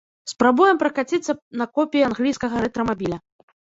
Спрабуем 0.31 0.77
пракаціцца 0.83 1.35
на 1.61 1.65
копіі 1.75 2.07
англійскага 2.09 2.55
рэтра-мабіля. 2.67 3.17